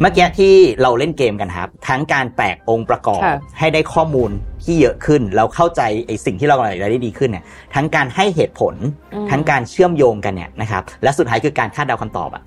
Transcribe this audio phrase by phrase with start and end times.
[0.00, 3.22] เมื่อกี้ที่เราเล่นเกมกันครับ ทั้งการแตกองค์ประกอบ
[3.58, 4.30] ให้ได้ข้อมูล
[4.64, 8.74] ที่เยอะขึ้นแล้วเข้าใจไอ้สิ่งที่เรากำลังได้ดีขึ้นเนี่ยทั้งการให้เหตุผล
[9.30, 12.42] ทั้งการเชื่อมโยงกันเนี่ยนะครับและสุดท้ายคือการคาดเดาคำตอบอะ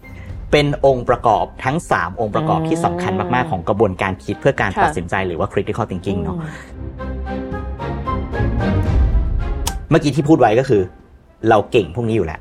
[0.52, 6.38] เป็นองค์ประกอบทั้ง 3 องค์ประกอบที่สำคัญมาก ๆ ของกระบวนการคิดเพื่อการตัดสินใจหรือว่า critical thinking เนาะ
[9.90, 10.82] เมื่อกี้ที่พูดไว้ก็คือ
[11.50, 12.40] เราเก่งพวกนี้อยู่แล้ว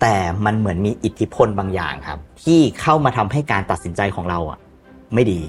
[0.00, 4.58] แต่มันเหมือนมีอิทธิพลบางอย่างครับ ที่เข้ามาทำให้การตัดสินใจของเราอะ
[5.14, 5.40] ไม่ดี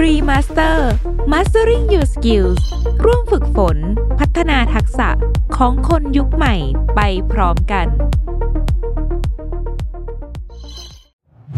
[0.00, 0.90] Remaster
[1.32, 2.62] Mastering Your Skills
[3.04, 3.76] ร่วมฝึกฝน
[4.18, 5.08] พัฒนาทักษะ
[5.56, 6.54] ของคนยุคใหม่
[6.94, 7.00] ไป
[7.32, 7.86] พร้อมกัน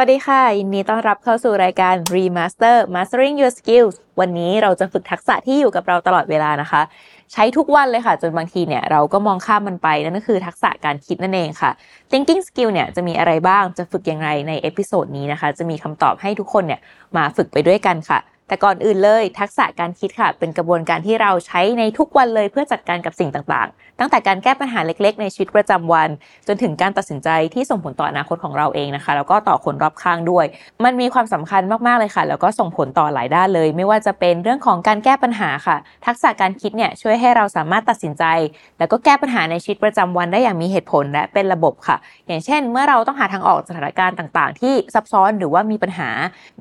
[0.00, 6.82] สวัสดีค่ะ ยินดีต้อนรับเข้าสู่รายการ Remaster Mastering Your Skills วันนี้เราจะฝึกทักษะที่อยู่กับเราตลอดเวลานะคะ
[7.32, 11.70] ใช้ทุกวันเลยค่ะ จนบางทีเนี่ยเราก็มองข้ามมันไป นั่นก็คือทักษะการคิดนั่นเองค่ะ
[12.10, 16.80] Thinking Skill เนี่ยจะมีอะไรบ้างจะฝึกอย่างไรใน episode นี้นะคะ จะมีคำตอบให้ทุกคนเนี่ย
[17.16, 18.18] มาฝึกไปด้วยกันค่ะ
[18.48, 26.08] แต่ก่อนอื่นเลยทักษะการคิดค่ะ เป็นกระบวนการที่เราใช้ในทุกวันเลยเพื่อจัดการกับสิ่งต่างๆ ตั้งแต่การแก้ปัญหาเล็กๆ ในชีวิตประจำวัน
[26.48, 30.44] จนถึงการตัดสินใจที่ส่งผลต่ออนาคตของเราเองนะคะ แล้วก็ต่อคนรอบข้างด้วย
[30.84, 38.24] มันมีความสำคัญมากๆเลยค่ะ แล้วก็ส่งผลต่อหลายด้านเลย ไม่ว่าจะเป็นเรื่องของการแก้ปัญหาค่ะ ทักษะการคิดเนี่ยช่วยให้เราสามารถตัดสินใจ
[38.78, 41.96] แล้วก็แก้ปัญหาในชีวิตประจำวันได้อย่างมีเหตุผลและเป็นระบบค่ะ
[42.26, 46.10] อย่างเช่น เมื่อเราต้องหาทางออกสถานการณ์ต่าง ๆ ที่ซับซ้อนหรือว่ามีปัญหา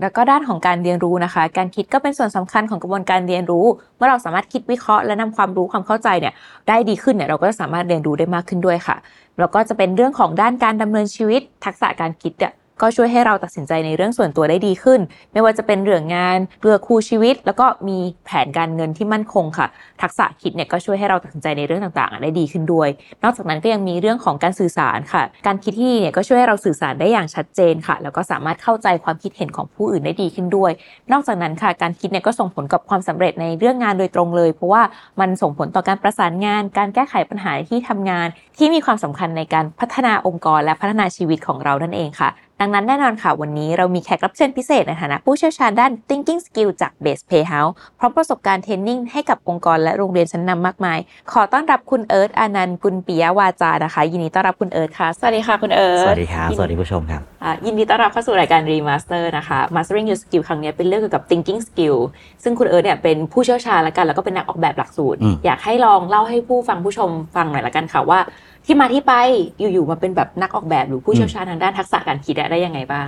[0.02, 3.66] แล้วก็ด้านของการเรียนรู้นะคะ การคิดก็เป็นส่วนสำคัญคัญของกระบวนการเรียนรู้
[3.98, 6.34] เมื่อเราสามารถคิดวิเคราะห์และนำความรู้ความเข้าใจเนี่ย
[6.68, 8.96] ได้ดีขึ้นเนี่ยเราก็จะสามารถเรียนรู้ได้มากขึ้นด้วยค่ะ
[9.40, 15.00] แล้วก็จะเป็นเรื่องของด้านการดำเนินชีวิต ทักษะการคิดเนี่ย ก็ช่วยให้เราตัดสินใจในเรื่องส่วนตัวได้ดีขึ้น
[15.34, 19.68] ไม่ว่าจะเป็นเรื่องงานเรือคู่ชีวิต แล้วก็มีแผนการเงินที่มั่นคงค่ะ
[20.02, 22.90] ทักษะคิดเนี่ยก็ช่วยให้เราตัดสินใจในเรื่องต่างๆ ได้ดีขึ้นด้วย
[23.24, 30.72] นอกจากนั้นก็ยังมีเรื่องของการสื่อสารค่ะ การคิดที่เนี่ยก็ช่วยให้เราสื่อสารได้อย่างชัดเจนค่ะ แล้วก็สามารถเข้าใจความคิดเห็นของผู้อื่นได้ดีขึ้นด้วย
[31.12, 34.84] นอกจากนั้นค่ะ การคิดเนี่ยก็ส่งผลกับความสำเร็จในเรื่องงานโดยตรงเลย เพราะว่า
[35.20, 38.28] มันส่งผลต่อการประสานงาน การแก้ไขปัญหาที่ทำงาน
[38.58, 42.30] ที่มีความสำคัญในการพัฒนาองค์กรและพัฒนาชีวิตของเรานั่นเองค่ะ
[42.62, 51.00] ดังนั้นแน่นอนค่ะวันนี้เรามีแขกรับเชิญพิเศษในฐานะผู้เชี่ยวชาญด้าน thinking skill จาก Base Playhouse พร้อมประสบการณ์เทรนนิ่งให้กับองค์กรและโรงเรียนชั้นนำมากมาย
[51.32, 57.22] ขอต้อนรับคุณเอิร์ธอานันต์กุลปิยวาจานะคะ ยินดีต้อนรับคุณเอิร์ธค่ะ สวัสดีค่ะคุณเอิร์ธสวัสดีครับสวัสดีผู้ชมครับ
[57.66, 61.98] ยินดีต้อนรับเข้าสู่รายการ Remaster นะคะ Mastering Your Skill ครั้งนี้เป็นเรื่องเกี่ยวกับ thinking skill
[62.44, 68.20] ซึ่งคุณเอิร์ธเนี่ยเป็นผู้เชี่ยวชาญแล้วกันแล้วก็เป็นนักออกแบบหลักสูตร อยากให้ลองเล่าให้ผู้ฟังผู้ชมฟังหน่อยละกันค่ะว่า
[68.68, 69.14] ที่มาที่ไป
[69.60, 73.06] อยู่ๆมาเป็นแบบนักออกแบบหรือผู้เชี่ยวชาญทางด้านทักษะการคิดได้ยังไงบ้าง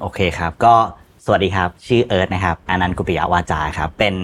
[0.00, 0.74] โอเคครับ ก็
[1.24, 4.14] สวัสดีครับ ชื่อเอิร์ธนะครับอนันต์กุปิยวาจาครับ เป็น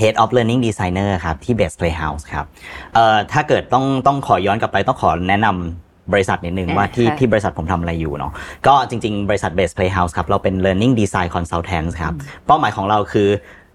[0.00, 2.44] Head of Learning Designer ครับ ที่ Best Playhouse ครับ
[2.94, 8.32] เอ่อถ้าเกิดต้องต้องขอย้อนกลับไปต้องขอแนะนำบริษัทนิดนึงว่าที่ที่บริษัทผมทำอะไรอยู่เนาะ
[8.66, 12.14] ก็จริง ๆ บริษัท Best Playhouse ครับ เราเป็น Learning Design Consultant ครับ
[12.46, 13.28] เป้าหมายของเราคือ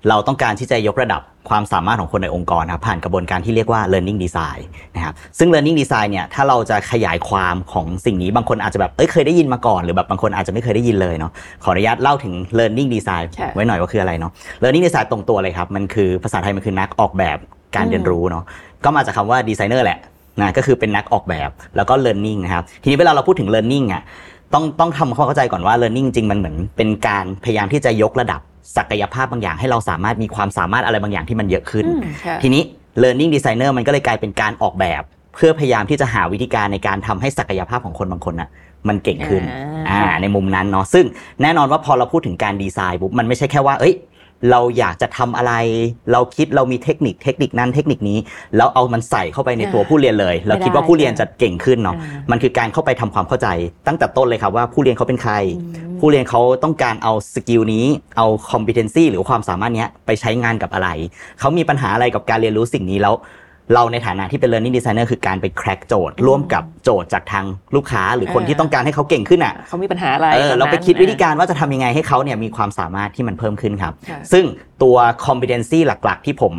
[0.10, 4.62] เราต้องการที่จะยกระดับ ความสามารถของคนในองค์กรครับผ่านกระบวนการที่เรียกว่า learning design
[4.96, 11.32] นะครับซึ่ง learning design เนี่ยถ้าเราจะขยายความของสิ่งนี้บางคนอาจจะแบบเอ้ยเคยได้ยินมาก่อน หรือแบบบางคนอาจจะไม่เคยได้ยินเลยเนาะ
[11.64, 14.32] ขออนุญาตเล่าถึง learning design ไว้หน่อยว่าคืออะไรเนาะ
[14.64, 17.38] learning design ตรงตัวเลยครับ มันคือภาษาไทยมันคือนักออกแบบ
[17.76, 18.44] การเรียนรู้เนาะ
[18.84, 20.00] ก็มาจากคาว่าดีไซเนอร์แหละ
[20.42, 24.02] นะก็คือเป็นนักออกแบบแล้วก็ learning นะครับทีนี้เวลาเราพูดถึง learning อะ
[24.54, 28.42] ต้องต้องทำความเข้าใจก่อนว่า learning จริงมันเหมือนเป็นการพยายามที่จะยกระดับ
[28.78, 31.86] ศักยภาพบางอย่างให้เราสามารถมีความสามารถอะไรบางอย่างที่มันเยอะขึ้น
[32.44, 32.64] ทีนี้
[33.04, 35.02] learning designer มันก็เลยกลายเป็นการออกแบบ
[35.34, 38.50] เพื่อพยายามที่จะหาวิธีการในการทำให้ศักยภาพของคนบางคนน่ะ
[38.88, 39.44] มันเก่งขึ้น
[39.90, 41.06] อ่าในมุมนั้นเนาะซึ่ง
[41.42, 43.94] แน่นอนว่าพอเราพูดถึงการดีไซน์ปุ๊บมันไม่ใช่แค่ว่าเอ้ย
[44.52, 45.54] เราอยากจะทำอะไร
[46.12, 48.18] เราคิดเรามีเทคนิคเทคนิคนั้นเทคนิคนี้
[48.58, 51.96] แล้วเอามันใส่เข้าไปในตัวผู้เรียนเลย เราคิดว่าผู้เรียนจะเก่งขึ้นเนาะ
[52.32, 53.48] มันคือการเข้าไปทำความเข้าใจ
[53.88, 55.34] ตั้งแต่ต้นเลยครับว่าผู้เรียนเขาเป็นใคร
[56.00, 57.86] ผู้เรียนเขาต้องการเอาสกิลนี้
[58.18, 60.90] เอาคอมพิเทนซีหรือความสามารถนี้ไปใช้งานกับอะไร
[61.40, 63.16] เขามีปัญหาอะไรกับการเรียนรู้สิ่งนี้แล้ว
[63.74, 67.46] เราในฐานะที่เป็น learning designer คือการไป crack โจทย์ ร่วมกับโจทย์จากทาง
[67.76, 74.46] ลูกค้า หรือคนอ่าที่ต้องการให้เขาเก่งขึ้นอะเขามีปัญหาอะไรเออตอนนั้นเราไปคิดวิธีการว่าจะทำยังไงให้เขาเนี่ยมีความสามารถที่มันเพิ่มขึ้นครับค่ะซึ่ง
[74.84, 74.96] ตัว
[75.26, 76.56] competency หลักๆ ที่ผม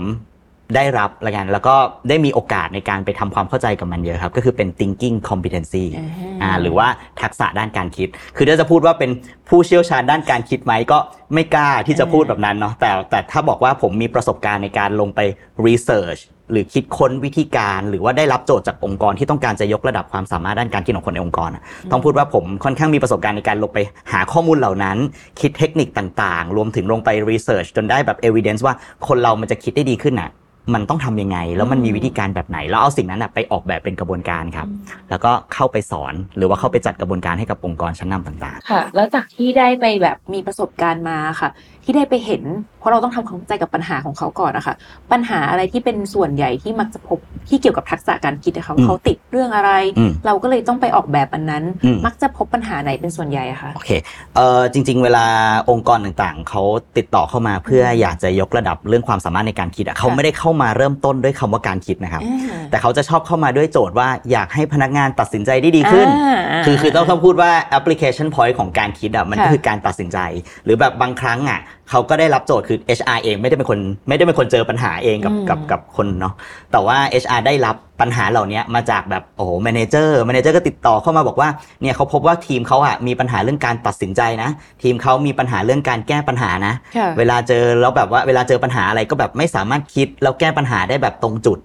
[0.77, 1.75] ได้รับละกันแล้วก็
[2.09, 6.07] ได้มีโอกาสในการไปทำความเข้าใจกับมันเยอะครับ ก็คือเป็น thinking competency อ่า
[6.43, 6.89] อ่าหรือว่า
[7.23, 9.11] ทักษะด้านการคิด คือถ้าจะพูดว่าเป็น
[9.49, 10.99] ผู้เชี่ยวชาญด้านการคิดไหมก็
[11.35, 15.21] ไม่กล้าที่จะพูดแบบนั้นเนาะแต่แต่ถ้าบอกว่าผมมีประสบการณ์ในการลงไป
[15.67, 16.21] research
[16.51, 23.79] หรือคิดค้นวิธีการ หรือว่าได้รับโจทย์จากองค์กรที่ต้องการจะยกระดับความสามารถด้านการคิดของคนในองค์กรอะต้องพูดว่าผมค่อนข้างมีประสบการณ์ในการลงไป
[24.13, 24.97] หาข้อมูลเหล่านั้น
[25.41, 28.75] คิดเทคนิคต่างๆ รวมถึงลงไป research จนได้แบบ evidence ว่า
[29.09, 30.31] คนเรามันจะคิดได้ดีขึ้นน่ะ
[30.75, 34.69] มันต้องทำยังไง แล้วมันมีวิธีการแบบไหน แล้วเอาสิ่งนั้นน่ะไปออกแบบเป็นกระบวนการครับ
[35.11, 41.51] แล้วก็เข้าไปสอนหรือว่าเข้าไปจัดกระบวนการให้กับองค์กรชั้นนำต่างค่ะ แล้วจากที่ได้ไปแบบมีประสบการณ์มาค่ะ
[41.85, 42.43] ที่ได้ไปเห็น
[42.79, 44.75] เพราะเราต้องทำความเข้าใจกับปัญหาของเขาก่อนนะคะ
[45.13, 53.91] ปัญหาอะไรที่เป็นส่วนใหญ่ที่มักจะพบที่เกี่ยวกับทักษะการคิดนะคะว่าเขาติดเรื่องอะไรอืมเราก็เลยต้องไปออกแบบอันนั้นอืมมักจะพบปัญหาไหนเป็นส่วนใหญ่อะคะๆโอเค
[54.35, 55.27] เอ่อจริง ๆ เวลา
[55.71, 56.63] องค์กรต่างๆ เขา
[56.97, 62.23] ติดต่อเข้ามาเพื่ออยากจะยกระดับเรื่องความสามารถในการคิดอะเขาไม่ได้เข้ามาเริ่มต้นด้วยคำว่าการคิดนะครับ
[62.71, 70.19] แต่เขาจะชอบเข้ามาด้วยโจทย์ว่าอยากให้พนักงานตัดสินใจได้ดีขึ้นอ่าคือคือต้องต้องพูดว่า application point ของการคิดอะมันก็ค่ะคือการตัดสินใจ
[70.65, 71.61] หรือแบบบางครั้งอะ
[71.91, 73.79] เขาก็ได้รับโจทย์คือ HR เองไม่ได้เป็นคน
[74.09, 76.35] ไม่ได้เป็นคนเจอปัญหาเองกับอืมกับกับคนเนาะ
[76.73, 81.49] แต่ว่า HR ได้รับปัญหาเหล่านี้มาจากแบบโอ้โห manager manager ก็ติดต่อเข้ามาบอกว่า
[81.83, 84.51] เนี่ยเขาพบว่าทีมเขาอะมีปัญหาเรื่องการตัดสินใจนะ
[84.83, 91.59] ทีมเขามีปัญหาเรื่องการแก้ปัญหานะค่ะเวลาเจอแล้วแบบว่าเวลาเจอปัญหาอะไรก็แบบไม่สามารถคิดแล้วแก้ปัญหาได้แบบตรงจุด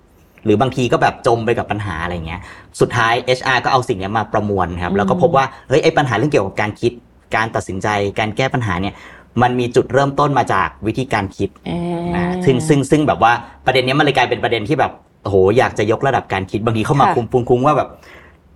[0.45, 2.41] หรือบางทีก็แบบจมไปกับปัญหาอะไรเงี้ย
[2.79, 6.91] สุดท้าย HR ก็เอาสิ่งเนี้ยมาประมวลครับอืมแล้วก็พบว่าเฮ้ยไอ้ปัญหาเรื่องเกี่ยวกับการคิด
[7.35, 7.87] การตัดสินใจ
[8.19, 8.93] การแก้ปัญหาเนี่ย
[9.41, 13.31] มันมีจุดเริ่มต้นมาจากวิธีการคิดอ่านะซึ่งซึ่งซึ่งแบบว่า
[13.65, 14.91] ประเด็นเนี้ยมันเลยกลายเป็นประเด็นที่แบบ
[15.23, 17.89] โอ้โหอยากจะยกระดับการคิดบางทีเข้ามาค่ะคุมคุมคุมว่าแบบ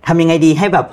[0.06, 0.86] ทำยังไงดีให้แบบ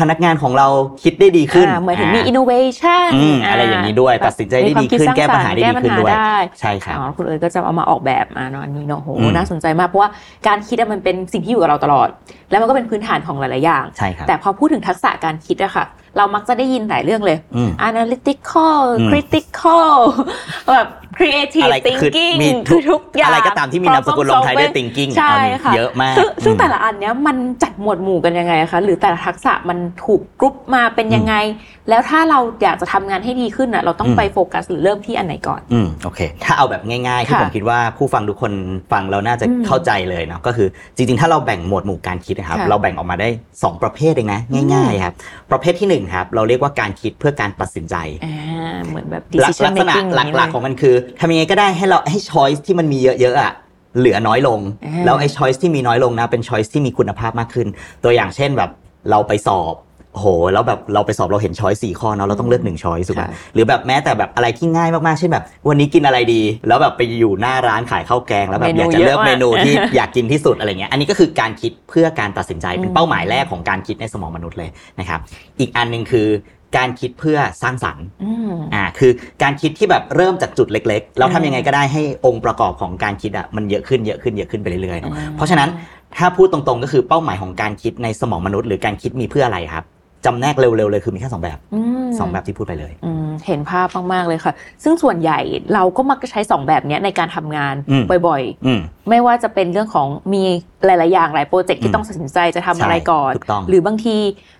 [0.00, 0.66] พนักงานของเรา
[1.02, 10.10] คิดได้ดีขึ้นอ่าเหมือนถึงมีอ่า innovation อืมอะไรอย่างนี้ด้วยแบบตัดสินใจได้ดีขึ้นมีความคิแก้ปัญหาได้สร้ดีงสรรค์ขึ้นด้วยแก้ปัญหาได้ใช่ครับอ๋อคุณเอ๋ยก็จะเอามาออกแบบมาเนาะอันนี้เนาะโหอืมน่าสนใจมาก เพราะว่า
[10.46, 12.08] การคิดอะมันเป็นสิ่งที่อยู่กับเราตลอด
[12.50, 15.84] แล้วมันก็เป็นพื้นฐานของหลาย ๆ อย่างใช่ครับแต่พอพูดถึงทักษะการคิดอะค่ะ
[16.16, 19.92] เรามักจะได้ยินหลายเรื่องเลยอืม analytical อืม critical
[20.72, 20.88] แบบ
[21.18, 31.34] creative อะไรคือ thinking มีคือทุกอย่างอะไรก็ตามที่มีนามสกุลลงท้ายด้วย problem thinking ใช่เอานี่ค่ะเยอะมากซึ่งซึ่งอืมแต่ละอันเนี้ยมันจัดหมวดหมู่กันยังไงคะหรือแต่ละทักษะมันถูกกรุ๊ปมาเป็นยังไง
[31.88, 38.52] แล้วถ้าเราอยากจะทำงานให้ดีขึ้นอะเราต้องอืมไปโฟกัสหรือเริ่มที่อันไหนก่อนอืมโอเค ถ้าเอาแบบง่ายๆที่ค่ะผมคิดว่าผู้ฟังทุกคน
[38.92, 44.40] ฟังเราน่าจะอืมเข้าใจเลยเนาะก็คือจริงๆ ถ้าเราแบ่งหมวดหมู่การคิดนะครับค่ะเราแบ่งออกมาได้ 2 ประเภทเองนะ
[44.74, 45.14] ง่ายๆครับ
[45.50, 53.52] ประเภทที่1ครับเราเรียกว่าการคิดเพื่อการตัดสินใจอ่าเหมือนแบบลัก decision ลักษณะ making หลักๆของมันคือทำยังไงก็ได้ให้เราให้ choice ที่มันมีเยอะๆอะ
[53.98, 57.68] เหลือน้อยลงอ่าแล้วไอ้ choice ที่มีน้อยลงนะเป็น choice ที่มีคุณภาพมากขึ้น
[58.04, 58.70] ตัวอย่างเช่นแบบ
[59.10, 59.74] เราไปสอบ
[60.12, 75.20] โอ้โหแล้วแบบเราไปสอบเราเห็น choice สี่ข้อเนาะเราต้องเลือกหนึ่ง choice ถูกไหมค่ะหรือแบบแม้แต่แบบอะไรที่ง่ายมากๆเช่นแบบ วันนี้กินอะไรดี แล้วแบบไปอยู่หน้าร้านขายข้าวแกง แล้วแบบเมนูอยากจะเลือกเยอะมากเมนูที่อยากกินที่สุดอะไรเงี้ยอันนี้ก็คือการคิดเพื่อการตัดสินใจเป็นอืมเป้าหมายแรกของการคิดในสมองมนุษย์เลยนะครับ
[75.60, 76.26] อีกอันหนึ่งคือ
[76.76, 79.12] การคิดเพื่อสร้างสรรค์อืมอ่าคือ
[79.42, 85.68] การคิดที่แบบเริ่มจากจุดเล็กๆ แล้วอืทำมยังไงก็ได้ให้องค์ประกอบของการคิดอะมันเยอะขึ้นเยอะขึ้นเยอะขึ้นไปเรื่อยๆเนอะอ่าเพราะฉะนั้น
[86.18, 89.84] ถ้าพูดตรงๆก็คือเป้าหมายของการคิดในสมองมนุษย์ หรือการคิดมีเพื่ออะไรครับ
[90.26, 94.52] จำแนกเร็วๆเลยคือมีแค่สองแบบอืมสองแบบที่พูดไปเลยอืมเห็นภาพมากๆเลยค่ะ
[94.84, 95.38] ซึ่งส่วนใหญ่
[95.74, 100.42] เราก็มักจะใช้สองแบบเนี้ยในการทำงานอืมบ่อยอืมๆไม่ว่าจะเป็นเรื่องของมี
[100.86, 104.16] หลายๆอย่างหลายโปรเจกต์อืที่มต้องตัดสินใจจะทำอะไรใช่ก่อนถูกต้องหรือบางที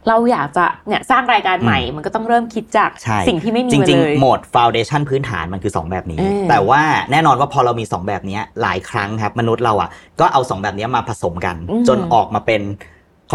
[0.09, 9.91] เราอยากจะเนี่ยสร้างรายการใหม่อืมมันก็ต้องเริ่มคิดจากใช่สิ่งที่ไม่มีจมาริงเลยๆโหมด foundation พื้นฐานมันคือ 2 แบบนี้เออแต่ว่าแน่นอนว่าพอเรามี 2 แบบนี้หลายครั้งครับมนุษย์เราอะ
[10.21, 12.63] ก็เอา 2 แบบนี้มาผสมกันอืมจนออกมาเป็น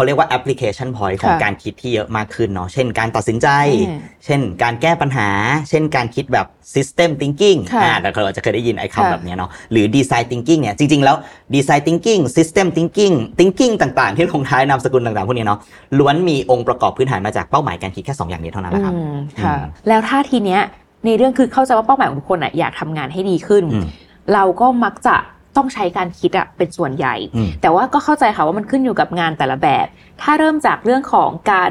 [0.00, 3.48] เขาเรียกว่า application point ของค่ะการคิดที่เยอะมากขึ้นเนาะเช่นการตัดสินใจ
[3.88, 5.28] อืมเช่นการแก้ปัญหา
[5.68, 11.16] เช่นการคิดแบบ system thinking ค่ะอ่าแต่เราอาจจะเคยได้ยินไอ้ค่ะคำแบบนี้เนาะหรือ design thinking เนี่ยจริง ๆ แล้ว
[11.54, 15.58] design thinking system thinking thinking ต่างๆ ที่ลงท้ายนามสกุลต่างๆ พวกนี้เนาะ
[15.98, 20.60] ล้วนมีองค์ประกอบพื้นฐานมาจากเป้าหมายการคิดแค่สองอย่างนี้เท่านั้นแหละครับอืมค่ะอืมแล้วถ้าทีเนี้ย
[21.06, 23.86] ในเรื่องคือเข้าใจว่าเป้าหมายของทุกคนอะอยากทำงานให้ดีขึ้นอืม
[24.34, 25.16] เราก็มักจะ
[25.56, 29.86] ต้องใช้การคิดอะเป็นส่วนใหญ่อืมแต่ว่าก็เข้าใจค่ะว่ามันขึ้นอยู่กับงานแต่ละแบบ
[30.22, 31.70] ถ้าเริ่มจากเรื่องของการ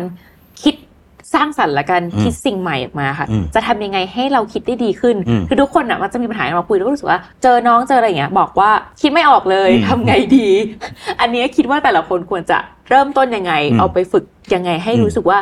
[0.63, 0.75] คิด
[1.33, 8.71] สร้างสรรค์และการอืมคิดสิ่งใหม่ออกมาค่ะอืมจะทำยังไงให้เราคิดได้ดีขึ้นอืมคือทุกคนอะมันจะมีปัญหามาคุยแล้วก็รู้สึกว่าเจอน้องเจออะไรอย่างเงี้ยบอกว่า
[9.01, 10.49] คิดไม่ออกเลยอืมทำไงดี
[11.21, 12.57] อันเนี้ยคิดว่าแต่ละคนควรจะ
[12.89, 15.39] เริ่มต้นยังไงอืมเอาไปฝึกยังไงให้อืมรู้สึกว่า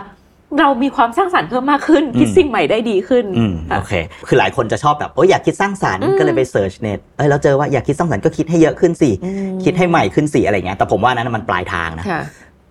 [0.59, 3.93] เรามีความสร้างสรรค์เพิ่มมากขึ้น คิดอืมสิ่งใหม่ได้ดีขึ้นอืมค่ะโอเค
[4.27, 12.21] คือหลายคนจะชอบแบบโอ้ยอยากคิดสร้างสรรค์อืมก็เลยไป search net เอ้ยแล้วเจอว่าอยากคิดสร้างสรรค์ก็คิดให้เยอะขึ้นสิอืมคิดให้ใหม่ขึ้นสิอะไรเงี้ยแต่ผมว่านั้นมันปลายทางนะค่ะ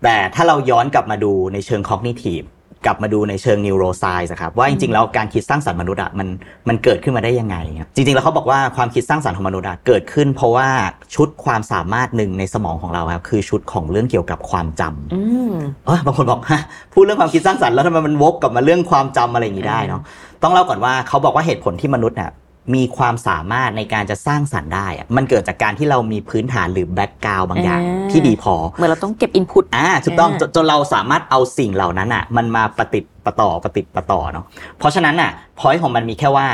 [0.05, 2.47] แต่ถ้าเราย้อนกลับมาดูในเชิง cognitive
[2.85, 6.29] กลับมาดูในเชิง neuroscience อะครับว่าจริงๆแล้วการคิดสร้างสรรค์มนุษย์อะมัน
[6.69, 10.69] มันเกิดขึ้นมาได้ยังไงครับจริงๆแล้วเขาบอกว่าความคิดสร้างสรรค์ของมนุษย์อะเกิดขึ้น เพราะว่า
[11.15, 15.21] ชุดความสามารถหนึ่งในสมองของเราครับคือชุดของเรื่องเกี่ยวกับความจำอื
[15.53, 15.55] ม
[15.87, 16.61] เอยบางคนบอกฮะ
[16.93, 20.03] พูดเรื่องความคิดสร้างสรรค์แล้วทำไมมันวกกลับมาเรื่องความจำอะไรอย่างนี้ได้เนาะ
[20.43, 22.31] ต้องเล่าก่อนว่าเขาบอกว่าเหตุผลที่มนุษย์น่ะ
[22.75, 34.45] มีความสามารถในการจะสร้างสรรค์ได้อะมันเกิดจากการที่เรามีพื้นฐานหรือแบ็กกราวบางอย่างอ่าที่ดีพอ เหมือนเราต้องเก็บอินพุตอ่าถูกต้องอ่าจนจนเราสามารถเอาสิ่งเหล่านั้นอะ มันมาประติดประต่อประติดประต่อเนาะ
[34.79, 36.47] เพราะฉะนั้นอะพอยของมันมีแค่ว่า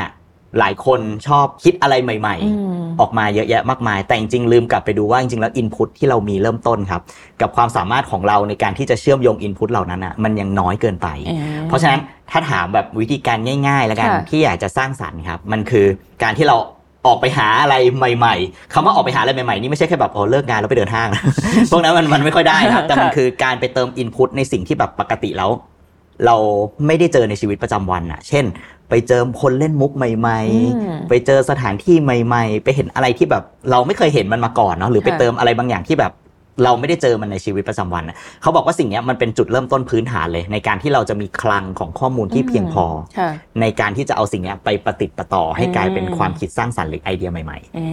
[0.59, 7.01] หลายคนชอบคิดอะไรใหม่อืมๆออกมาเยอะแยะมากมาย แต่จริงๆลืมกลับไปดูว่าจริงๆแล้วอินพุตที่เรามีเริ่มต้นครับ
[7.41, 15.85] กับความสามารถของเราในการที่จะเชื่อมโยงอินพุตเหล่านั้นอะมันยังน้อยเกินไปอ่าเพราะฉะนั้นถ้าถามแบบวิธีการง่ายๆ แล้วกันค่ะที่อยากจะสร้างสรรค์ครับ มันคือ
[16.23, 16.57] การที่เรา
[17.07, 21.23] ออกไปหาอะไรใหม่ ๆคำว่าออกไปหาอะไรใหม่ ๆ นี่ไม่ใช่แค่แบบโอ้เลิกงานแล้วไปเดินห้างนะ
[21.71, 25.49] พวกนั้นมันมันไม่ค่อยได้นะครับแต่มันค่ะคือการไปเติมอินพุตในสิ่งที่แบบปกติแล้ว
[26.25, 26.35] เรา
[26.85, 28.45] ไม่ได้เจอในชีวิตประจำวันอะเช่น
[28.89, 36.13] ไปเจอคนเล่นมุกใหม่อืมๆไปเจอสถานที่ใหม่ ๆ ไปเห็นอะไรที่แบบเราไม่เคยเห็นมันมาก่อนเนาะหรือไปค่ะเติมอะไรบางอย่างที่แบบ
[36.63, 42.85] เราไม่ได้เจอมันในชีวิตประจำวันน่ะเขาบอกว่าสิ่งเนี้ยมันเป็นจุดเริ่มต้นพื้นฐานเลย ในการที่เราจะมีคลังของข้อมูลที่เพียงพอ
[43.19, 43.29] ค่ะ
[43.61, 47.87] ในการที่จะเอาสิ่งเนี้ยไปประติดประต่อให้อืมกลายเป็นความคิดสร้างสรรค์หรือไอเดียใหม่อ่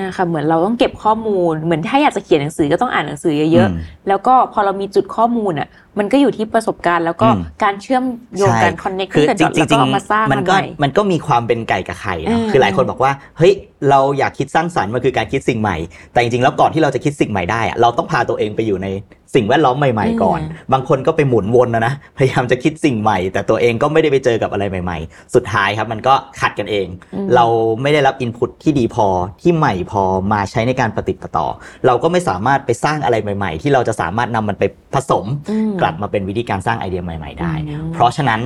[0.00, 8.04] าค่ะเหมือนเราต้องเก็บข้อมูล เหมือนถ้าอยากจะเขียนหนังสือก็ต้องอ่านหนังสือๆเยอะมๆแล้วก็พอเรามีจุดข้อมูลอะมันก็อยู่ที่ประสบการณ์แล้วก็อืมการเชื่อม
[8.36, 13.52] โยงใช่กันคอนเน็กคือกันจริงแล้วจริก็งเอามาสร้างมันก็ใหมันก็มีความเป็นไก่กับไข่เนาะอืมคือหลายคนบอกว่าเฮ้ย
[13.90, 15.76] เราอยากคิดสร้างสรรค์มันคือการคิดสิ่งใหม่
[16.12, 18.88] แต่จริงๆแล้วก่อนที่เราจะคิดสิ่งใหม่ได้อะเราต้องพาตัวเองไปอยู่ใน
[19.34, 20.40] สิ่งแวดล้อมใหม่ ๆ ก่อน
[20.72, 27.46] บางคนก็ไปหมุนวนนะนะ พยายามจะคิดสิ่งใหม่ แต่ตัวเองก็ไม่ได้ไปเจอกับอะไรใหม่ ๆ สุดท้ายครับมันก็ขัดกันเองอืมเรา
[27.82, 29.06] ไม่ได้รับอินพุตที่ดีพอ
[29.40, 31.46] ที่ใหม่พอมาใช้ในการปฏิดประต่อ
[31.86, 38.40] เราก็ไม่สามารถไปสร้างอะไรใหม่ ๆ ที่เราจะสามารถนำมันไปผสมอืมกลับมาเป็นวิธีการสร้างไอเดียใหม่ ๆ ได้อืมเพราะฉะนั้น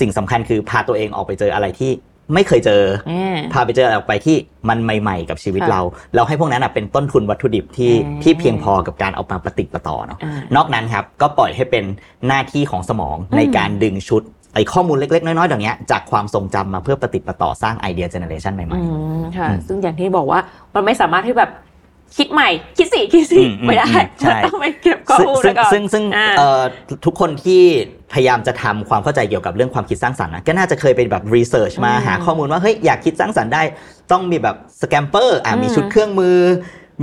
[0.00, 1.90] สิ่งสำคัญคือพาตัวเองออกไปเจออะไรที่
[2.34, 4.36] ไม่เคยเจออ่าพาไปเจออะไรออกไปที่
[4.68, 5.80] มันใหม่ ๆ กับชีวิตค่ะเรา
[6.14, 11.84] เราให้พวกนั้นนะเป็นต้นทุนวัตถุดิบที่อืมที่เพียงพอกับการเอามาปฏิดประต่อเนาะอ่านอกนั้นครับก็ปล่อยให้เป็น
[12.26, 14.22] หน้าที่ของสมองอืมในการดึงชุด
[14.54, 18.80] ไอ้ข้อมูลเล็ก ๆ น้อยๆอย่างเงี้ยจากความทรงจำมาเพื่อปฏิดประต่อสร้างไอเดียเจเนเรชันใหม่อื
[19.20, 20.40] มค่ะอืมซึ่งอย่างที่บอกว่า
[20.74, 21.50] มันไม่สามารถที่แบบ
[22.16, 22.48] คิดใหม่
[22.78, 26.62] คิดสิคิดสิอืมอืมไม่ได้อืมใช่มันต้องไปเก็บข้อซึ่งมูลซึ่งไว้ก่อนซึ่งซึ่งอ่าเอ่อ
[27.04, 27.62] ทุกคนที่
[28.12, 33.62] พยายามจะทำความเข้าใจเกี่ยวกับเรื่องความคิดสร้างสรรค์นะก็น่าจะเคยไปแบบ research มาอืมหาข้อมูลว่าเฮ้ยอยากคิดสร้างสรรค์ได้
[34.12, 36.38] ต้องมีแบบ SCAMPER อะอืมมีชุดเครื่องมือ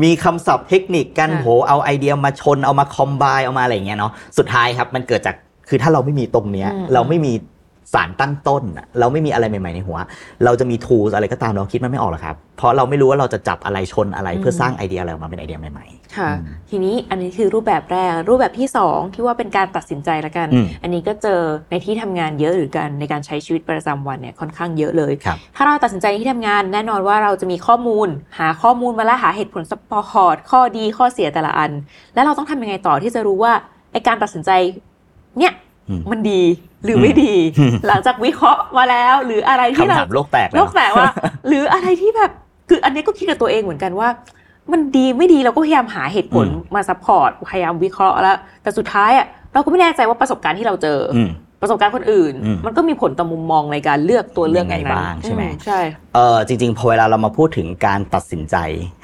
[0.03, 5.35] มีคำศัพท์เทคนิคการค่ะโหเอาไอเดียมาชนเอามา combine เอามาอะไรอย่างเงี้ยเนาะสุดท้ายครับมันเกิดจาก
[5.69, 7.33] คือถ้าเราไม่มีตรงเนี้ยอืมเราไม่มี
[7.93, 9.97] สารตั้งต้นอะเราไม่มีอะไรใหม่ ๆ ในหัว
[10.45, 21.41] เราจะมี tools อะไรก็ตามเราคิดมันไม่ออกหรอกครับ เพราะเราไม่รู้ว่าเราจะจับอะไรชนอะไรเพื่อสร้างไอเดียอะไรออกมาเป็นไอเดียใหม่ๆ ค่ะอืมทีนี้อันนี้คือรูปแบบแรก รูปแบบที่สองที่ว่าเป็นการตัดสินใจละกันอืมอันนี้ก็เจอ
[21.71, 28.07] ในที่ทำงานเยอะหรือกันในการใช้ชีวิตประจำวันเนี่ยค่อนข้างเยอะเลยครับถ้าเราตัดสินใจในที่ทำงานแน่นอนว่าเราจะมีข้อมูล
[28.39, 31.71] หาข้อมูลมาแล้วหาเหตุผลสปอร์ตข้อดีข้อเสียแต่ละอัน
[32.13, 33.53] แล้วเราต้องทำยังไงต่อที่จะรู้ว่า
[33.91, 34.51] ไอการตัดสินใจ
[35.39, 35.53] เนี่ย
[35.89, 36.41] อืมมันดี
[36.87, 41.11] หรือไม่ดีอืมหลังจากวิเคราะห์มาแล้ว หรืออะไรที่คำเราถามโลกแตกเลยโลกแตกว่า
[41.47, 42.31] หรืออะไรที่แบบ
[42.69, 44.09] คืออันนี้ก็คิดกับตัวเองเหมือนกันว่า
[44.71, 51.29] มันดีไม่ดีเราก็พยายามหาเหตุผลอืมมา support พยายามวิเคราะห์แล้ว แต่สุดท้ายอะเราก็ไม่แน่ใจว่าประสบการณ์ที่เราเจอออืม
[51.61, 55.79] ประสบการณ์คนอื่นอืมมันก็มีผลต่อมุมมองในการเลือกตัวเลือกยังไงนั้นๆบ้างใช่ไหมอืใช่
[56.15, 58.55] เออจริง ๆ พอเวลาเรามาพูดถึงการตัดสินใจ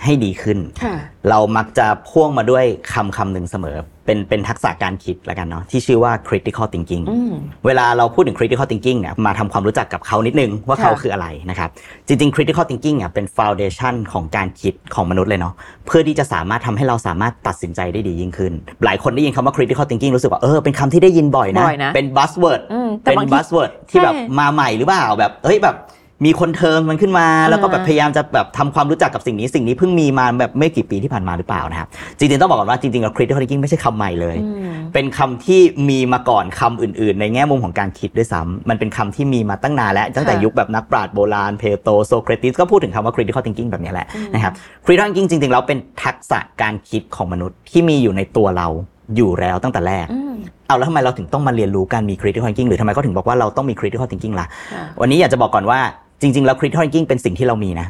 [0.04, 0.96] ให้ดีขึ้นค่ะ
[1.30, 7.34] เรามักจะพ่วงมาด้วยคำคำหนึ่งเสมอ เป็นเป็นทักษะการคิดแล้วกันเนาะที่ชื่อว่า critical thinking อืม
[7.66, 11.70] เวลาเราพูดถึง critical thinking เนี่ยมาทำความรู้จักกับเขานิดนึงว่าค่ะเขาคืออะไรนะครับ
[12.08, 15.54] จริงๆ critical thinking อะเป็น foundation ของการคิดของมนุษย์เลยเนาะ
[15.86, 18.54] เพื่อที่จะสามารถทำให้เราสามารถตัดสินใจได้ดียิ่งขึ้น
[18.86, 25.76] หลายคนได้ยินคำว่า critical thinking รู้สึกว่าเออเป็นคำที่ได้ยินบ่อยนะบ่อยนะเป็น buzzword อืมแต่เป็นบางที buzzword ที่แบบใช่มาใหม่หรือเปล่าแบบเฮ้ยแบบ
[26.26, 31.88] มีคนเทิร์นมันขึ้นมา แล้วก็แบบอ่าพยายามจะแบบทำความรู้จักกับสิ่งนี้สิ่งนี้เพิ่งมีมาแบบไม่กี่ปีที่ผ่านมาหรือเปล่านะครับ
[32.18, 44.54] จริงๆต้องบอกก่อนว่าจริงๆแล้ว critical thinking ไม่ใช่คำใหม่เลยอืมเป็นคำที่มีมาก่อนคำอื่น ๆ ในแง่มุมของการคิดด้วยซ้ำมันเป็นคำที่มีมาตั้งนานแล้วตั้งแต่ค่ะยุคแบบนักปราชญ์โบราณเพโตโซเครติสก็พูดถึงคำว่า critical thinking แบบนี้แหละอืมนะครับ
[44.86, 48.68] critical thinking จริงๆแล้วเป็นทักษะการคิดของมนุษย์ที่มีอยู่ในตัวเรา
[49.16, 50.34] อยู่แล้วตั้งแต่แรกอืม
[50.68, 55.80] เอาแล้วทำไมเราถึงต้องมาเรียนรู้การมี critical thinking หรือทำไมเขาถึงบอกว่าเราต้องมี critical thinking ล่ะค่ะวันนี้อยากจะบอกก่อนว่า
[56.24, 57.88] จริง ๆ แล้ว critical thinking เป็นสิ่งที่เรามีนะ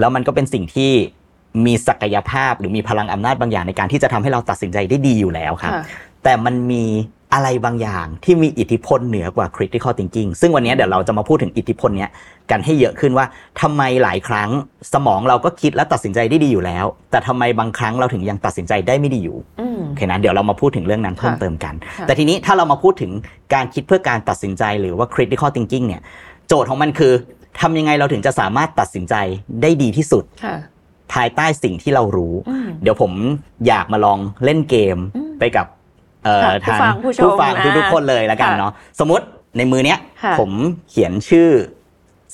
[0.00, 0.90] แล้วมันก็เป็นสิ่งที่
[1.66, 5.82] มีศักยภาพหรือมีพลังอำนาจบางอย่างในการที่จะทำให้เราตัดสินใจได้ดีอยู่แล้วครับค่ะ
[6.24, 6.84] แต่มันมี
[7.34, 12.10] อะไรบางอย่างที่มีอิทธิพลเหนือกว่า critical thinking ซึ่งวันนี้เดี๋ยวเราจะมาพูดถึงอิทธิพลเนี้ย
[12.50, 13.26] กันให้เยอะขึ้นว่า
[13.60, 14.50] ทำไมหลายครั้ง
[14.92, 23.12] สมองเราก็คิดและตัดสินใจได้ดีอยู่แล้ว แต่ทำไมบางครั้งเราถึงยังตัดสินใจได้ไม่ดีอยู่อืมโอเคนะเดี๋ยวเรามาพูดถึงเรื่องนั้นเพิ่มเติมกันค่ะแต่ทีนี้ถ้าเรามาพูดถึง
[23.54, 26.02] การคิดเพื่อการตัดสินใจหรือว่า critical thinking เนี่ย
[26.48, 27.12] โจทย์ของมันคือ
[27.60, 29.14] ทำยังไงเราถึงจะสามารถตัดสินใจ
[29.62, 30.56] ได้ดีที่สุดค่ะ
[31.12, 33.12] ภายใต้สิ่งที่เรารู้อืมเดี๋ยวผม
[33.66, 35.66] อยากมาลองเล่นเกมอืมไปกับ
[36.24, 39.24] เอ่อค่ะทางผู้ฟังผู้ชมฟังอ่าทุกๆคนเลยแล้วกันค่ะเนาะสมมติ
[39.58, 40.50] ในมือเนี้ยค่ะผม
[40.90, 41.48] เขียนชื่อ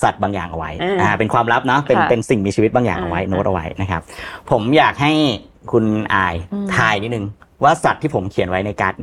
[0.03, 4.01] สัตว์บางอย่างเอาไว้อืมอ่าเป็นความลับเนาะเป็นค่ะเป็นสิ่งมีชีวิตบางอย่างเอาไว้อ่าโน้ตเอาไว้นะครับ
[4.51, 5.13] ผมอยากให้
[5.71, 7.25] คุณอายอืมทายนิดนึง
[7.63, 8.93] ว่าสัตว์ที่ผมเขียนไว้ในการ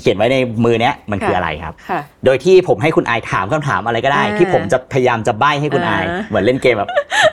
[0.00, 6.90] เขียนไว้ในมือเนี้ยมันคืออะไรครับค่ะโดยที่ผมให้คุณอายถามคำถามอะไรก็ได้อ่าที่ผมจะพยายามจะใบ้ให้คุณอายอ่าเหมือนเล่นเกมแบบ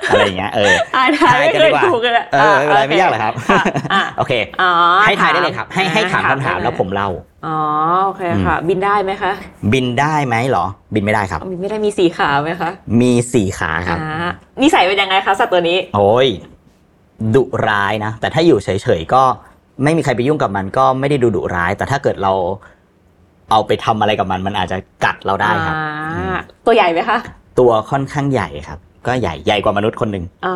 [0.10, 3.62] อะไรอย่างเงี้ยเอออ่านทายไม่กัเคดียกว่าถูกเลยเออไม่เป็นไรไม่ยากหรอกครับะ
[3.94, 4.72] อะโอเคอ๋อ
[5.08, 7.10] ให้ทายได้เลยครับ ให้ให้ถามคำถามได้แล้วผมเล่า
[7.46, 7.58] อ๋อ
[8.06, 9.32] โอเคค่ะ บินได้ไหมคะ
[9.74, 12.70] บินได้ไหมเหรอ บินไม่ได้ครับบินไม่ได้มีสี่ขาไหมคะ
[13.02, 14.32] มีสี่ขาครับอ่า
[14.62, 16.28] นิสัยเป็นยังไงคะสัตว์ตัวนี้ โอ้ย
[17.36, 19.24] ดุร้ายนะแต่ถ้าอยู่เฉยๆก็
[19.84, 22.34] ไม่มีใครไปยุ่งกับมันก็ไม่ได้ดูดุร้าย แต่ถ้าเกิดเรา
[23.52, 27.18] เอาไปทำอะไรกับมัน มันอาจจะกัดเราได้ครับอ่าตัวใหญ่ไหมคะ
[27.60, 30.56] ตัวค่อนข้างใหญ่ครับ ก็ใหญ่ใหญ่กว่ามนุษย์คนหนึ่งอ่า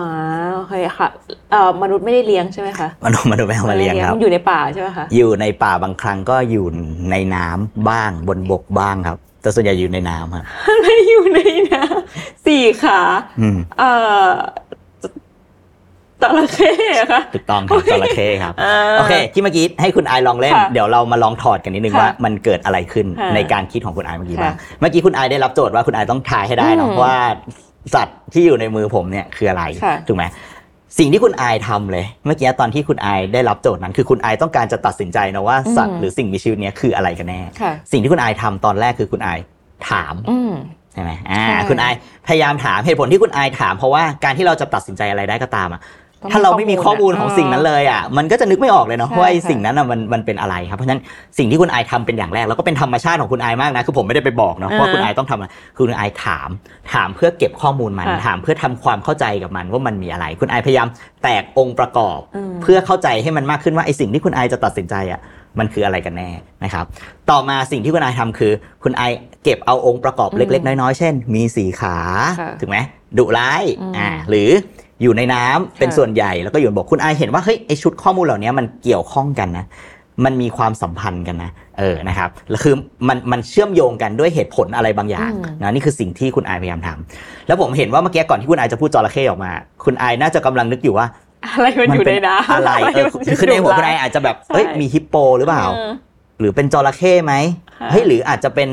[0.54, 1.08] โอเคค่ะ
[1.52, 6.66] เอ่อมนุษย์ไม่ได้เลี้ยงใช่ไหมคะมนุษย์มนุษย์ไม่เอามาเลี้ยงครับอยู่ในป่าใช่ไหมคะอยู่ในป่าบางครั้งก็อยู่
[7.12, 10.44] ในน้ำบ้างบนบกบ้างครับ แต่ส่วนใหญ่อยู่ในน้ำครับ
[10.82, 11.40] ไม่อยู่ใน
[11.74, 11.86] นะ
[12.46, 13.00] สี่ขา
[13.42, 13.92] อืมเอ่
[14.24, 14.26] อ
[16.22, 27.16] จระเข้อะคะถูกต้องครับจระเข้ครับอ่าโอเค ที่เมื่อกี้ให้คุณไอายลองเล่นค่ะเดี๋ยวเรามาลองถอดกันนิดนึงค่ะว่ามันเกิดอะไรขึ้นค่ะในการคิดของคุณไอายเมื่อกี้ค่ะบ้างเมื่อกี้คุณไอายได้รับโจทย์ว่าคุณไอายต้องทายให้ได้เนอะอืมว่า
[27.96, 30.24] สัตว์ที่อยู่ในมือผมเนี่ยคืออะไรค่ะถูกไหม
[31.00, 39.40] สิ่งที่คุณไอายทำเลย เมื่อกี้ตอนที่คุณไอายได้รับโจทย์นั้น คือคุณไอายต้องการจะตัดสินใจนะว่าสัตว์หรือสิ่งมีชีวิตเนี้ยคืออะไรกันแน่ค่ะสิ่งที่คุณไอายทำตอนแรกคือคุณไอาย
[39.90, 40.54] ถามอืม
[40.94, 41.94] ใช่ไหมอ่าใช่คุณไอาย
[42.28, 45.88] พยายามถามเหตุผลที่คุณไอายถามเพราะว่าการที่เราจะตัดสินใจอะไรได้ก็ตามอะต้องมี
[46.32, 51.02] ถ้าเราไม่มีข้อมูลของข้อมูลสิ่งนั้นเลยอะมันก็จะนึกไม่ออกเลยเนาะใช่ว่าไอ้ค่ะสิ่งนั้นอะมันมันเป็นอะไรครับเพราะฉะนั้น
[51.38, 56.50] สิ่งที่คุณไอายทำเป็นอย่างแรกแล้วก็เป็นธรรมชาติของคุณไอายมากนะคือผมไม่ได้ไปบอกเนาะอ่าว่าคุณไอายต้องทำอะไรคือคุณไอายถาม
[56.94, 60.88] ถามเพื่อเก็บข้อมูลมันค่ะถามเพื่อทำความเข้าใจกับมันว่ามันมีอะไร คุณไอายพยายาม
[61.24, 65.22] แตกองค์ประกอบอืมเพื่อเข้าใจให้มันมากขึ้นว่าไอ้สิ่งที่คุณไอายจะตัดสินใจอะ
[65.60, 66.30] มันคืออะไรกันแน่
[66.64, 66.86] นะครับ
[67.30, 68.52] ต่อมาสิ่งที่คุณไอายทำคือ
[68.84, 69.12] คุณไอาย
[69.44, 71.98] เก็บเอาองค์ประกอบเล็ก ๆ น้อยๆ เช่น มีสีขา
[72.40, 72.78] ค่ะถูกไหม
[73.18, 74.50] ดุร้ายอืมอ่าหรือ
[75.02, 79.66] อยู่ในน้ำเป็นค่ะส่วนใหญ่แล้วก็อยู่บนบกคุณไอายเห็นว่าเฮ้ยไอชุดข้อมูลเหล่านี้มันเกี่ยวข้องกันนะ
[80.26, 82.76] มันมีความสัมพันธ์กันนะ เออ นะครับแล้วคือ
[83.08, 89.52] มันมันเชื่อมโยงกันด้วยเหตุผลอะไรบางอย่างอืมนะนี่คือสิ่งที่คุณไอายพยายามทำแล้วผมเห็นว่าเมื่อกี้ก่อนที่คุณไอายจะพูดจระเข้ออกมา
[89.86, 91.08] คุณไอายน่าจะกำลังนึกอยู่ว่า
[91.46, 93.06] อะไรมันอยู่ในน้ำอะไรเออ
[93.40, 95.92] คือในหัวคุณไอายอาจจะแบบเอ้ยใช่มีฮิปโปหรือเปล่าออ
[96.40, 97.34] หรือเป็นจระเข้ไหม
[97.80, 98.70] ค่ะเฮ้ยหรืออาจจะเป็น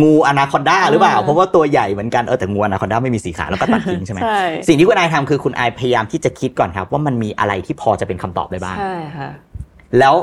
[0.00, 9.30] งูอนาคอนดาหรือเปล่าอืมเพราะว่าตัวใหญ่เหมือนกันเออแต่งูอนาคอนดาไม่มีสีขาแล้วก็ตัดทิ้งใช่ไหมใช่สิ่งที่คุณไอายทำคือคุณไอายพยายามที่จะคิดก่อนครับ ว่ามันมีอะไรที่พอจะเป็นคำตอบได้บ้างใช่ค่ะ
[10.00, 10.16] แล้ว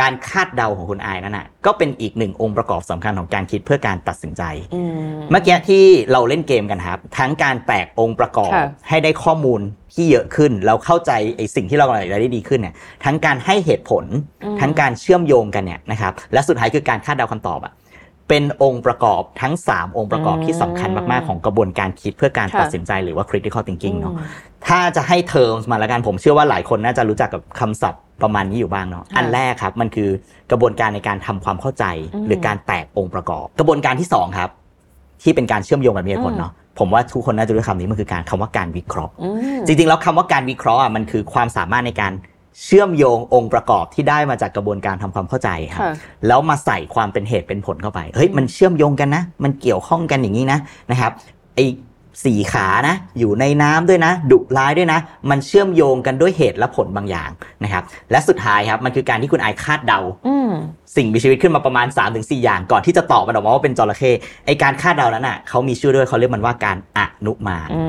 [0.00, 4.42] การคาดเดาของคุณไอายนั่นน่ะก็เป็นอีกหนึ่งองค์ประกอบสำคัญของการคิดเพื่อการตัดสินใจ
[4.74, 9.60] อืมเมื่อกี้ที่เราเล่นเกมกันครับ ทั้งการแตกองค์ประกอบค่ะให้ได้ข้อมูล
[9.94, 14.04] ที่เยอะขึ้นแล้วเข้าใจไอ้สิ่งที่เรากำลังจะได้ดีขึ้นเนี่ยทั้งการให้เหตุผล
[14.44, 17.72] อืมทั้งการเชื่อมโยงกันเนี่ยนะครับและสุดท้ายคือการคาดเดาคำตอบอะ
[18.28, 24.14] เป็นองค์ประกอบทั้ง 3 องค์ประกอบที่สำคัญมาก ๆ ของกระบวนการคิดเพื่อการตัดสินใจหรือว่า critical thinking เนาะ
[24.66, 30.10] ถ้าจะให้เทอมมาแล้วกันผมเชื่อว่าหลายคนน่าจะรู้จักกับคำศัพท์ประมาณนี้อยู่บ้างเนาะค่ะอันแรกครับมันคือ
[30.50, 34.50] กระบวนการในการทำความเข้าใจอืมหรือการแตกองค์ประกอบ กระบวนการที่สองครับ
[35.22, 42.12] ที่เป็นการเชื่อมโยงแบบมีเหตุผลเนาะผมว่าทุกคนน่าจะรู้คำนี้มันคือการคำว่าการวิเคราะห์อืมจริงๆแล้วคำว่าการวิเคราะห์อะมันคือความสามารถในการ
[42.64, 45.92] เชื่อมโยงองค์ประกอบที่ได้มาจากกระบวนการทำความเข้าใจครับค่ะ
[46.26, 50.58] แล้วมาใส่ความเป็นเหตุเป็นผลเข้าไปเฮ้ยมันเชื่อมโยงกันนะ มันเกี่ยวข้องกันอย่างนี้นะ
[50.90, 51.12] นะครับ
[51.54, 51.60] ไอ
[52.24, 55.00] สี่ขานะ อยู่ในน้ำด้วยนะ ดุร้ายด้วยนะ
[55.30, 57.30] มันเชื่อมโยงกันด้วยเหตุและผลบางอย่าง
[57.62, 60.50] นะครับ และสุดท้ายครับ มันคือการที่คุณไอายคาดเดาอืม
[60.96, 64.10] สิ่งมีชีวิตขึ้นมาประมาณ 3-4 อย่าง ก่อนที่จะตอบมันออกมาว่าเป็นจระเข้
[64.46, 67.82] ไอการคาดเดานั้นอะเขามีชื่อด้วยเขาเรียกมันว่าการอนุมานอื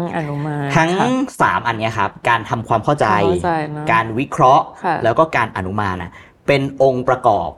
[0.00, 1.08] มอนุมานทั้งค่ะ
[1.42, 6.10] สามอันเนี้ยครับ การทำความเข้าใจเข้าใจนะการวิเคราะห์ค่ะแล้วก็การอนุมานนะ
[6.46, 7.50] เป็นองค์ประกอบ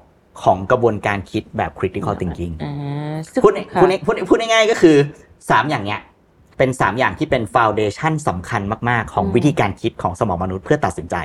[0.43, 4.97] ของกระบวนการคิดแบบ critical thinking อ่าพูดค่ะพูดพูดพูดง่ายๆก็คือ
[5.38, 6.01] 3 อย่างเนี้ย
[6.59, 11.16] เป็น 3 อย่างที่เป็น foundation สำคัญมาก ๆ ของอืมวิธีการคิดของสมองมนุษย์เพื่อตัดสินใจ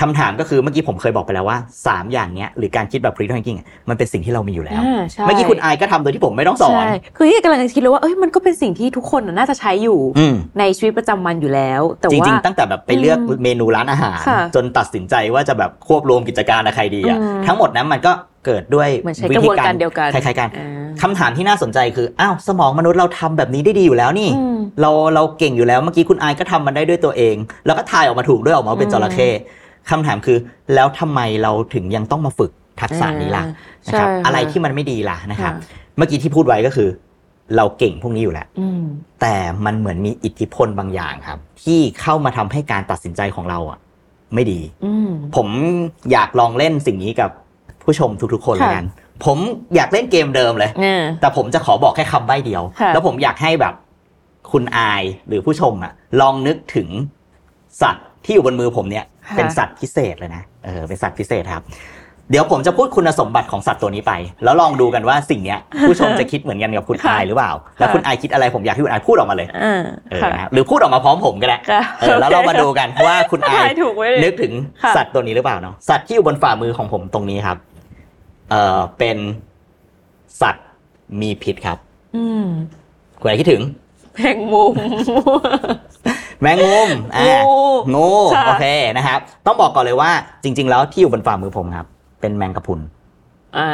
[0.00, 18.12] คำถามก็คือเมื่อกี้ผมเคยบอกไปแล้วว่า 3 อย่างเนี้ยหรือการคิดแบบ critical thinking อะมันเป็นสิ่งที่เรามีอยู่แล้วอ่าใช่เมื่อกี้คุณอายก็ทำโดยที่ผมไม่ต้องสอนใช่คือที่กำลังจะคิดเลยว่าเอ้ยมันก็เป็นสิ่งที่ทุกคนน่ะน่าจะใช้อยู่อืมในชีวิตประจำวันอยู่แล้ว แต่จว่าริงๆตั้งแต่แบบไปเลือกอืมเมนูร้านอาหารค่ะจนตัดสินใจว่าจะแบบควบรวมกิจการกับใครดีอะอืมทั้งหมดนั้นมันก็
[18.44, 20.68] เกิดด้วยเหมือนใช้กระบวนการเดียวกันคล้ายๆกันอ่า
[21.02, 29.28] คำถามที่น่าสนใจคืออ้าวสมองมนุษย์เราทำแบบนี้ได้ดีอยู่แล้วนี่อืมเราเราเก่งอยู่แล้วเมื่อกี้คุณอายก็ทำมันได้ด้วยตัวเอง แล้วก็ทายออกมาถูกด้วยออกมาเป็นอืมจระเข้
[29.90, 30.38] คำถามคือ
[30.74, 36.88] แล้วทำไมเราถึงยังต้องมาฝึกทักษะนี้ล่ะอ่านะครับใช่ค่ะอะไรที่มันไม่ดีล่ะนะครับค่ะเมื่อกี้ที่พูดไว้ก็คือ
[37.56, 38.82] เราเก่งพวกนี้อยู่แล้วอืม
[39.20, 43.78] แต่มันเหมือนมีอิทธิพลบางอย่างครับ ที่เข้ามาทำให้การตัดสินใจของเราอะ
[44.34, 45.48] ไม่ดีอืมผม
[46.12, 47.30] อยากลองเล่นสิ่งนี้กับ
[47.86, 48.86] ผู้ชมทุกๆคนค่ะเลยกัน
[49.24, 49.38] ผม
[49.74, 53.74] อยากเล่นเกมเดิมเลยเนี่ยแต่ผมจะขอบอกแค่คำใบ้เดียวค่ะแล้วผมอยากให้แบบ
[54.52, 56.88] คุณอายหรือผู้ชมอะลองนึกถึง
[57.82, 61.64] สัตว์ที่อยู่บนมือผมเนี่ยค่ะเป็นสัตว์พิเศษเลยนะ เออ เป็นสัตว์พิเศษครับ
[62.30, 64.12] เดี๋ยวผมจะพูดคุณสมบัติของสัตว์ตัวนี้ไป
[64.44, 77.56] แล้วลองดูกันว่าสิ่งเนี้ย ผู้ชมจะคิดเหมือนกันกับคุณค่ะอายหรือเปล่า แล้วค่ะคุณอายคิดอะไรผมอยากให้คุณอายพูดออกมาเลยอ่าเออค่ะนะครับหรือพูดออกมาพร้อมผมก็ได้ค่ะเออแล้วเรามาดูกันว่าคุณอายทายถูกไว้เลยนึกถึงค่ะสัตว์ตัวนี้หรือเปล่าเนาะ สัตว์ที่อยู่บนฝ่ามือของผมตรงนี้ครับ
[78.50, 79.18] เอ่อเป็น
[80.40, 80.66] สัตว์
[81.20, 81.78] มีพิษครับ
[82.16, 82.46] อืม
[83.20, 83.62] คุณอะไรคิดถึง
[84.14, 84.72] แพงมุม
[86.40, 87.58] แมงมุมอ่างู
[87.94, 90.10] งูค่ะโอเคนะครับ ต้องบอกก่อนเลยว่า
[90.42, 91.86] จริง ๆ แล้วที่อยู่บนฝ่ามือผมครับ
[92.20, 92.80] เป็นแมงกะพรุน
[93.56, 93.68] อ่า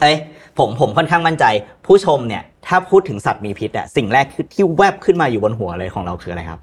[0.00, 0.16] เอ้ย
[0.58, 1.44] ผมผมค่อนข้างมั่นใจ
[1.86, 6.60] ผู้ชมเนี่ย ถ้าพูดถึงสัตว์มีพิษอะสิ่งแรกคือที่แวบขึ้นมาอยู่บนหัวเลยของเราคืออะไรครับ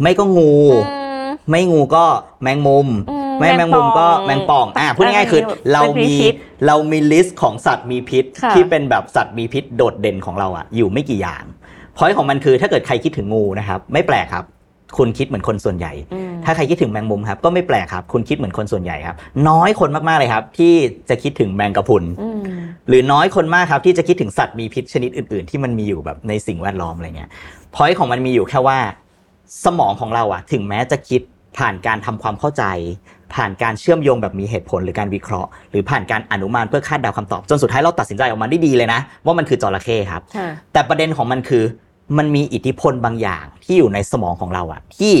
[0.00, 2.04] ไม่ก็งูอืมไม่งูก็
[2.42, 6.34] แมงมุมอืม ไม่แมงมุมก็แมงป่องอ่าพูดง่ายๆคือเราเป็นมีพิษ
[6.66, 11.44] เรามี list ของสัตว์มีพิษค่ะที่เป็นแบบสัตว์มีพิษโดดเด่นของเราอะอยู่ไม่กี่อย่าง
[11.96, 14.46] พอยของมันคือถ้าเกิดใครคิดถึงงูนะครับ ไม่แปลกครับ
[14.98, 19.16] คุณคิดเหมือนคนส่วนใหญ่อืมถ้าใครคิดถึงแมงมุมครับ ก็ไม่แปลกครับ คุณคิดเหมือนคนส่วนใหญ่ครับ
[19.48, 20.74] น้อยคนมากๆเลยครับ ที่
[21.08, 22.42] จะคิดถึงแมงกะพรุนอืม
[22.88, 27.30] หรือน้อยคนมากครับที่จะคิดถึงสัตว์มีพิษชนิดอื่น ๆ ที่มันมีอยู่แบบในสิ่งแวดล้อมอะไรเงี้ย
[27.74, 28.78] พอยของมันมีอยู่แค่ว่า
[29.64, 31.20] สมองของเราอะถึงแม้จะคิด
[31.58, 32.64] ผ่านการทำความเข้าใจ
[33.34, 41.64] ผ่านการเชื่อมโยงแบบมีเหตุผลหรือการวิเคราะห์ หรือผ่านการอนุมานเพื่อคาดเดาคำตอบ จนสุดท้ายเราตัดสินใจออกมาได้ดีเลยนะ ว่ามันคือจระเข้ครับค่ะแต่ประเด็นของมันคือ
[42.18, 45.12] มันมีอิทธิพลบางอย่างที่อยู่ในสมองของเราอะที่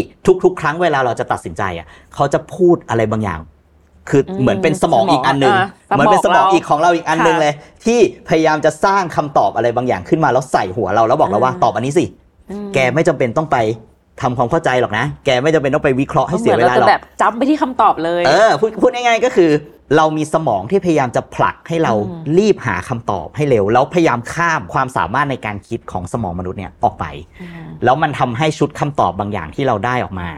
[0.44, 3.40] ทุกๆ ครั้งเวลาเราจะตัดสินใจอะเขาจะพูดอะไรบางอย่าง
[4.10, 7.98] คืออมเหมือนเป็นสมองสมองอีกอันหนึ่งอะเหมือนเป็นสมองสมองเราอีกของเราอีกอันหนึ่งค่ะเลย ที่
[8.28, 12.04] พยายามจะสร้างคำตอบอะไรบางอย่างขึ้นมาแล้วใส่หัวเราแล้วบอกเราว่าอ่าตอบอันนี้สิ
[12.50, 13.56] อืมแกไม่จำเป็นต้องไป
[14.20, 19.50] ทำความเข้าใจหรอกนะ แกไม่จำเป็นต้องไปวิเคราะห์ให้เสียเวลาหมือนหรจะอกแบบจำไปที่คำตอบเลย เออพูดพูดง่ายๆก็คือ
[19.96, 27.04] เรามีสมองที่พยายามจะผลักให้เราอืมรีบหาคำตอบให้เร็ว แล้วพยายามข้ามความสามารถในการคิดของสมองมนุษย์เนี่ยออกไป
[27.66, 30.28] มแล้วมันทำให้ชุดคำตอบบางอย่างที่เราได้ออกมา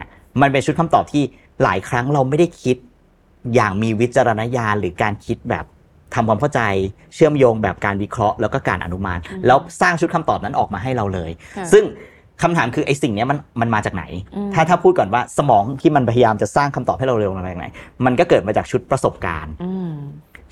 [0.41, 1.23] มันเป็นชุดคำตอบที่
[1.63, 2.77] หลายครั้งเราไม่ได้คิด
[3.55, 5.65] อย่างมีวิจารณญาณหรือการคิดแบบ
[6.13, 6.61] ทำความเข้าใจ
[7.13, 11.83] เชื่อมโยงแบบการวิเคราะห์ แล้วก็การอนุมานอืมแล้วสร้างชุดคำตอบนั้นออกมาให้เราเลยค่ะซึ่ง
[12.41, 14.03] คำถามคือไอ้สิ่งเนี้ยมันมันมาจากไหน
[14.35, 17.65] อืมถ้าถ้าพูดก่อนว่าสมองที่มันพยายามจะสร้างคำตอบให้เราเร็วมาจากไหน
[18.05, 19.93] มันก็เกิดมาจากชุดประสบการณ์อืม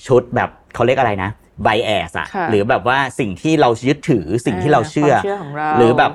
[0.08, 1.30] ชุดแบบเขาเรียกอะไรนะ
[1.63, 6.12] ไบแอสอะค่ะหรือแบบว่าสิ่งที่เรายึดถือสิ่งที่เราเชื่อความเชื่อของเราหรือแบบ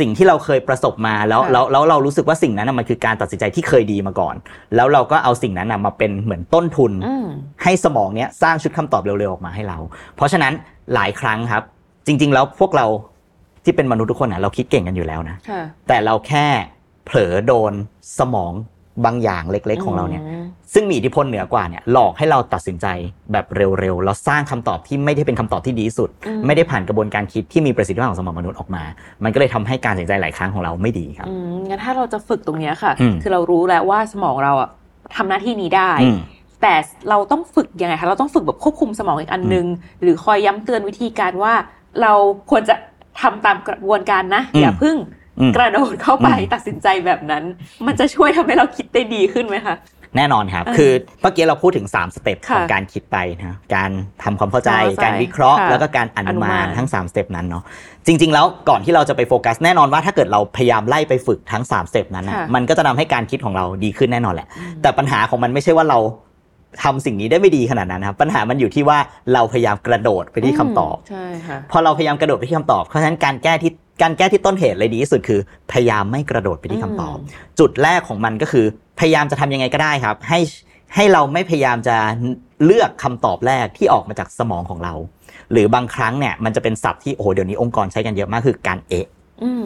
[0.00, 4.34] สิ่งที่เราเคยประสบมาแล้วค่ะแล้วแล้วเรารู้สึกว่าสิ่งนั้นนะมันคือการตัดสินใจที่เคยดีมาก่อน
[4.76, 7.26] แล้วเราก็เอาสิ่งนั้นนะมาเป็นเหมือนต้นทุนอืม
[7.62, 9.78] ให้สมองเนี้ยสร้างชุดคำตอบเร็วๆออกมาให้เรา
[10.16, 10.52] เพราะฉะนั้น
[10.94, 11.62] หลายครั้งครับ
[12.06, 12.86] จริง ๆ แล้วพวกเรา
[13.64, 16.46] ที่เป็นมนุษย์ทุกคนนะเราคิดเก่งกันอยู่แล้วนะค่ะแต่เราแค่
[17.04, 17.72] เผลอโดน
[18.18, 18.52] สมอง
[19.04, 22.86] บางอย่างเล็ก ๆ ของเราเนี่ยมซึ่งมีอิทธิพลเหนือกว่าเนี่ยหลอกให้เราตัดสินใจ
[23.32, 28.82] แบบเร็วๆแล้วสร้างคำตอบที่ไม่ได้เป็นคำตอบที่ดีที่สุดอืมไม่ได้ผ่านกระบวนการคิดที่มีประสิทธิภาพของสมองมนุษย์ออกมา
[29.24, 34.68] มันก็เลยทำให้การตัดสินใจหลายครั้งของเราไม่ดีครับอืมงั้นถ้าเราจะฝึกตรงเนี้ยค่ะอืมคือเรารู้แล้วว่าสมองเราอะ
[35.16, 36.18] ทำหน้าที่นี้ได้อืม
[36.62, 36.74] แต่
[37.08, 39.66] เราต้องฝึกยังไงคะเราต้องฝึกแบบควบคุมสมองอีกอันนึง
[40.02, 41.54] หรือคอยย้ำเตือนวิธีการว่า
[42.02, 42.12] เรา
[42.50, 42.74] ควรจะ
[43.20, 44.96] ทำตามกระบวนการนะอืมอย่าเพิ่ง
[45.40, 47.44] อืมกระโดดเข้าไปอืมตัดสินใจแบบนั้น
[47.86, 49.76] มันจะช่วยทำให้เราคิดได้ดีขึ้นไหมคะ
[50.16, 53.90] แน่นอนครับเออคือเมื่อกี้เราพูดถึง 3 step ค่ะของการคิดไปนะการ
[54.22, 57.62] ทำความเข้าใจความเข้าใจ การวิเคราะห์ค่ะแล้วก็การอนุมาอนุมานทั้ง 3 step นั้นเนาะ
[58.06, 65.98] จริง ๆ แล้วก่อนที่เราจะไปโฟกัส แน่นอนว่าถ้าเกิดเราพยายามไล่ไปฝึกทั้ง 3 step นั้นนะค่ะมันก็จะทำให้การคิดของเราดีขึ้นแน่นอนแหละอืมแต่ปัญหาของมันไม่ใช่ว่าเรา
[66.82, 68.98] ทำสิ่งนี้ได้ไม่ดีขนาดนั้นนะครับ ปัญหามันอยู่ที่ว่า
[69.32, 75.40] เราพยายามกระโดดไปที่คำตอบใช่ค่ะพอเราพยายามกระโดดไปที่คำตอบเพราะฉะนั้นการแก้ที่การแก้ที่ต้นเหตุเลยดีที่สุดคือ
[75.72, 78.64] พยายามไม่กระโดดไปที่คำตอบอืมจุดแรกของมันก็คือ
[79.00, 80.40] พยายามจะทำยังไงก็ได้ครับ ให้
[80.94, 81.96] ให้เราไม่พยายามจะ
[82.64, 84.94] เลือกคำตอบแรกที่ออกมาจากสมองของเรา
[85.52, 89.06] หรือบางครั้งเนี่ยมันจะเป็นศัพท์ที่โอ้โหเดี๋ยวนี้องค์กรใช้กันเยอะมากคือการเอะ
[89.42, 89.64] อืม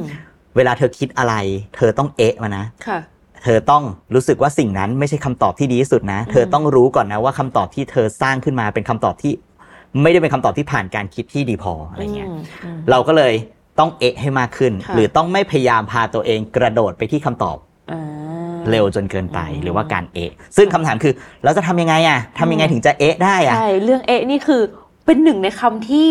[0.56, 1.34] เวลาเธอคิดอะไร
[1.76, 2.98] เธอต้องเอะมานะค่ะ
[3.42, 3.82] เธอต้อง
[4.14, 9.32] รู้สึกว่าสิ่งนั้นไม่ใช่คำตอบที่ดีที่สุดนะ เธอต้องรู้ก่อนนะว่าคำตอบที่เธอสร้างขึ้นมาเป็นคำตอบที่
[10.02, 13.34] ไม่ได้เป็นคำตอบที่ผ่านการคิดที่ดีพออะไรเงี้ยอืมอืมเราก็เลย
[13.78, 17.56] ต้องเอ๊ะให้มากขึ้นค่ะหรือต้องไม่พยายามพาตัวเองกระโดดไปที่คำตอบ
[17.92, 18.02] อ่า
[18.70, 21.12] เร็วจนเกินไปหรือว่าการเอ๊ะซึ่งคำถามคือ
[21.44, 24.62] เราจะทำยังไงอะทำยังไงถึงจะเอ๊ะได้อะใช่เรื่องเอ๊ะนี่คือ
[25.04, 26.08] เป็นหนึ่งในคำที่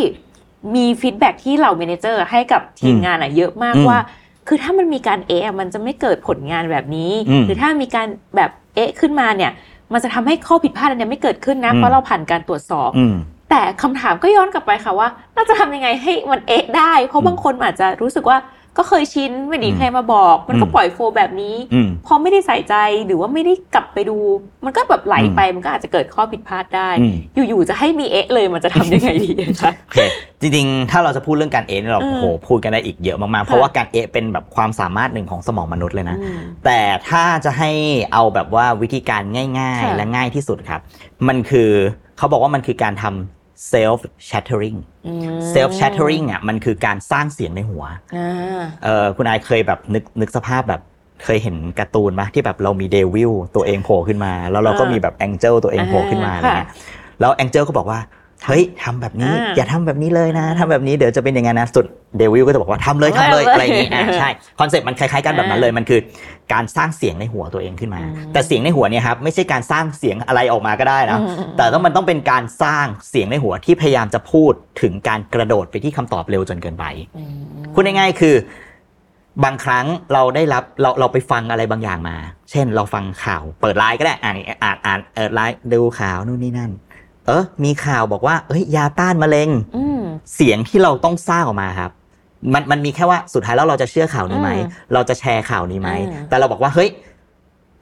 [0.75, 3.99] มี feedback ที่เหล่า manager ให้กับทีมอืมงานอะเยอะมากอืมว่า
[4.47, 9.51] คือถ้ามันมีการเอะอะมันจะไม่เกิดผลงานแบบนี้อืมหรือถ้ามีการแบบเอะขึ้นมาเนี่ย
[9.93, 13.15] มันจะทำให้ข้อผิดพลาดอันเนี้ยไม่เกิดขึ้นนะอืมเพราะเราผ่านการตรวจสอบอืม
[13.49, 18.37] แต่คำถามก็ย้อนกลับไปค่ะว่าเราจะทำยังไงให้มันเอะได้ เพราะบางคนอาจจะรู้สึกว่า
[18.77, 24.17] ก็เคยชินไม่ดีอืมใครมาบอก มันก็อืมปล่อยโฟลว์แบบนี้อืมพอไม่ได้ใส่ใจหรือว่าไม่ได้กลับไปดู
[24.65, 27.13] มันก็แบบไหลไปมันก็อาจจะเกิดข้อผิดพลาดได้อืม
[27.49, 29.99] อยู่ๆจะให้มีเอะเลยมันจะทำยังไงดีคะโอเค
[30.41, 37.71] จริงๆ ถ้าเราจะพูดเรื่องการเอ๊ะเนี่ยเราอืมโอ้โหพูดกันได้อีกเยอะมากๆ เพราะว่าการเอ๊ะเป็นแบบความสามารถหนึ่งของสมองมนุษย์เลยนะอืมแต่ถ้าจะให้
[38.13, 39.21] เอาแบบว่าวิธีการ
[39.59, 40.81] ง่ายค่ะๆและง่ายที่สุดครับ
[41.27, 41.69] มันคือ
[42.17, 47.83] เขาบอกว่ามันคือการทำ self shattering อืม self shattering อะมันคือการสร้างเสียงในหัว
[48.17, 50.81] อ่าเออคุณนายเคยแบบนึกนึกสภาพแบบ
[51.23, 56.69] เคยเห็นการ์ตูนปะที่แบบเรามี devil ตัวเองโผล่ขึ้นมา แล้วเราก็อ่ามีมีแบบ angel ตัวเองโผล่ขึ้นมาอ่าอะไรเงี้ย
[57.19, 57.99] แล้ว angel ก็บอกว่า
[58.47, 61.85] เฮ้ยทำแบบนี้อ่าอย่าทำแบบนี้เลยนะทำแบบนี้เดี๋ยวจะเป็นยังไงนะสุด
[62.17, 65.99] devil ก็จะบอกว่าทำเลยทำเลยเอาเลยอะไรอย่างงี้อะใช่ concept มันคล้ายๆกันแบบนั้นเลยอ่ามันคือ
[66.53, 76.85] การสร้างเสียงในหัวตัวเองขึ้นมาอืมแต่เสียงในหัวเนี่ยครับไม่ใช่การสร้างเสียงอะไรออกมาก็ได้นะอืมแต่ต้องมันต้องเป็นการสร้างเสียงในหัวที่พยายามจะพูดถึงการกระโดดไปที่คำตอบเร็วจนเกินไป
[77.17, 77.35] อืม
[77.73, 78.35] พูดง่ายๆคือ
[79.43, 82.17] บางครั้งเราได้รับเราเราไปฟังอะไรบางอย่างมา
[82.51, 86.71] เช่น เราฟังข่าว เปิดไลน์ก็ได้อ่านอ่านอ่านเออไลน์ดูข่าวนู่นนี่นั่น
[87.27, 90.01] เออมีข่าวบอกว่า เอ้ยยาต้านมะเร็งอืม
[90.35, 91.91] เสียงที่เราต้องสร้างออกมาครับ
[92.53, 96.89] มันมันมีแค่ว่าสุดท้ายแล้วเราจะเชื่อข่าวนี้ไหมอืมเราจะแชร์ข่าวนี้ไหมอืมแต่เราบอกว่าเฮ้ย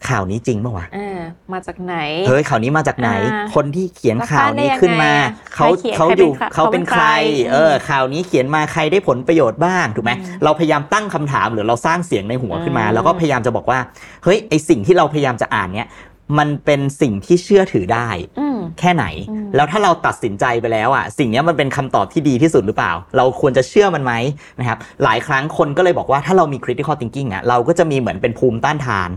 [0.10, 1.22] ข่าวนี้จริงปะวะอ่า
[1.54, 1.96] มาจากไหน
[2.28, 5.12] เฮ้ยข่าวนี้มาจากไหนอ่าคนที่เขียนข่าวนี้ขึ้นมา
[5.54, 13.80] ใครเขาเขียนเขาใครอเป็นยู่ใครเขาเป็นใครเขาเป็นใคร เออ ข่าวนี้เขียนมาใครได้ผลประโยชน์บ้างถูกไหมอืมเราพยายามตั้งคำถามหรือเราสร้างเสียงในหัวขึ้นมาอืมแล้วก็พยายามจะบอกว่า
[14.24, 15.88] เฮ้ยไอสิ่งที่เราพยายามจะอ่านเนี้ย
[16.38, 18.10] มันเป็นสิ่งที่เชื่อถือได้
[18.40, 24.14] อืมแค่ไหนอืมแล้วถ้าเราตัดสินใจไปแล้วอะสิ่งเนี้ยมันเป็นคำตอบที่ดีที่สุดหรือเปล่า เราควรจะเชื่อมันไหม
[24.60, 29.10] นะครับหลายครั้งคนก็เลยบอกว่าถ้าเรามี critical thinking อะเราก็จะมีเหมือนเป็นภูมิต้านทาน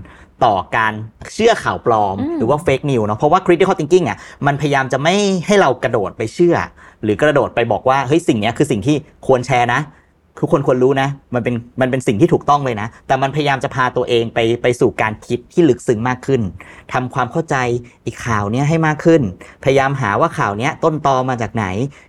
[0.44, 0.92] ต่อการ
[1.34, 5.14] เชื่อข่าวปลอมอืมหรือว่า fake news เนาะเพราะว่า critical thinking อะมันพยายามจะไม่
[5.46, 6.56] ให้เรากระโดดไปเชื่อ
[7.02, 9.80] หรือกระโดดไปบอกว่าเฮ้ยสิ่งเนี้ยคือสิ่งที่ควรแชร์นะ
[10.40, 16.40] ทุกคนควรรู้นะ มันเป็นมันเป็นสิ่งที่ถูกต้องเลยนะ แต่มันพยายามจะพาตัวเองไปไปสู่การคิดที่ลึกซึ้งมากขึ้น
[16.92, 17.56] ทำความเข้าใจ
[18.06, 19.22] อีกข่าวเนี้ยให้มากขึ้น
[19.64, 21.66] พยายามหาว่าข่าวเนี้ยต้นตอมาจากไหน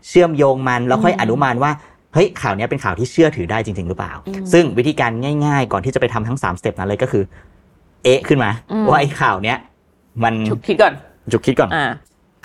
[0.07, 1.71] เชื่อมโยงมันแล้วค่อยอืมอนุมานว่า
[2.13, 5.11] เฮ้ยข่าวเนี้ยเป็นข่าวที่เชื่อถือได้จริง ๆ หรือเปล่าอืมซึ่งวิธีการ
[5.45, 7.23] ง่าย ๆ ก่อนที่จะไปทำทั้ง3สเต็ปนั้นเลยก็คือ
[8.03, 9.57] เอะขึ้นมาอืมว่าไอ้ข่าวเนี้ย
[10.23, 10.93] มันฉุกคิดก่อน
[11.31, 11.85] จุกคิดก่อนอ่า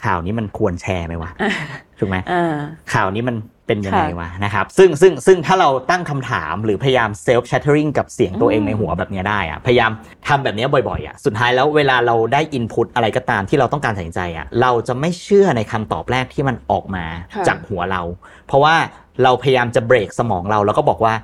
[0.04, 1.52] ข่าวนี้มันควรแชร์ไหมวะอ่า
[1.98, 2.54] ถูกไหมอ่า
[2.94, 3.36] ข่าวนี้มัน
[3.66, 9.90] เป็นยังไงค่ะวะนะครับซึ่งซึ่งซึ่งถ้าเราตั้งคำถามหรือพยายามเซลฟ์ shattering กับเสียงตัวเองอืมในหัวแบบเนี้ยได้อะพยายาม
[10.28, 18.02] ทำแบบเนี้ยบ่อยๆอะสุดท้ายแล้วเวลาเราได้อินพุตอะไรก็ตามที่เราต้องการตัดสินใจอะเราจะไม่เชื่อในคำตอบแรกที่มันออกมาค่ะจากหัวเรา
[18.46, 18.74] เพราะว่า
[19.22, 21.14] เราพยายามจะเบรกสมองเราแล้วก็บอกว่า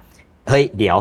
[0.48, 0.98] เฮ้ยเดี๋ยว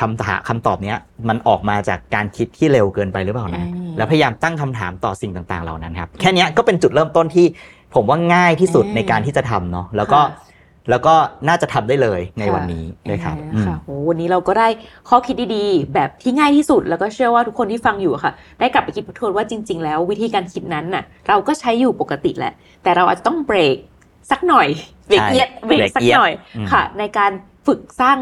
[0.00, 7.46] คำถามคำตอบเนี้ยมันออกมาจากการคิดที่เร็วเกินไปหรือเปล่านะอืมแล้วพยายามตั้งคำถามต่อสิ่งต่างๆ เหล่านั้นครับ แค่เนี้ยก็เป็นจุดเริ่มต้นที่
[7.94, 10.50] ผมว่าง่ายที่สุดอืมในการที่จะทำเนาะ แล้วก็ค่ะ
[10.90, 11.14] แล้วก็
[11.48, 14.68] น่าจะทำได้เลยในวันนี้ด้วยครับอ่าค่ะโหวันนี้เราก็ได้
[15.08, 23.76] ข้อคิดดีๆ แบบที่ง่ายที่สุด แล้วก็เชื่อว่าทุกคนที่ฟังอยู่อะค่ะ ได้กลับไปคิดทบทวนว่าจริง ๆ แล้ววิธีการคิดนั้นน่ะ เราก็ใช้อยู่ปกติแหละ แต่เราอาจจะต้องเบรก
[24.30, 24.68] สักหน่อย
[25.06, 27.32] เบรกใช่เอี๊ยดเบรกสักเบรกเอี๊ยดหน่อยอืมค่ะ ในการ
[27.66, 28.18] ฝึกสร้าง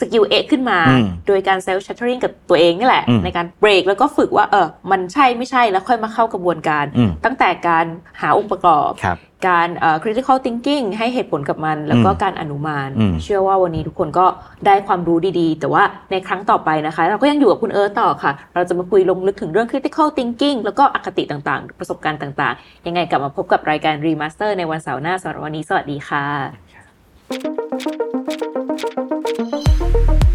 [0.00, 7.86] skill เอ๊ะขึ้นมาอืมโดยการ self chattering กับตัวเองนี่แหละอืมในการเบรกแล้วก็ฝึกว่าเออมันใช่ไม่ใช่แล้วค่อยมาเข้ากระบวนการอืมตั้งแต่การ
[8.20, 14.26] หาองค์ประกอบครับ การเอ่อ critical thinking ให้เหตุผลกับมัน แล้วก็อืมการอนุมานอืมเชื่อว่าวันนี้ทุกคนก็
[14.66, 26.26] ได้ความรู้ดีๆ แต่ว่าในครั้งต่อไปนะคะ เราก็ยังอยู่กับคุณเอิร์ธต่อค่ะ เราจะมาคุยลงลึกถึงเรื่อง critical thinking แล้วก็อคติต่างๆ ประสบการณ์ต่างๆ ยังไงกลับมาพบกับรายการ remaster ในวันเสาร์หน้าสำหรับวันนี้ สวัสดีค่ะ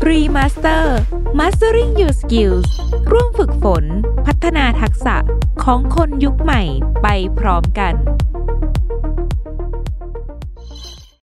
[0.09, 0.83] Remaster
[1.39, 2.67] Mastering Your Skills
[3.11, 3.85] ร่วมฝึกฝน
[4.25, 5.15] พัฒนาทักษะ
[5.63, 6.61] ของคนยุคใหม่
[7.03, 7.07] ไป
[7.39, 7.93] พร้อมกัน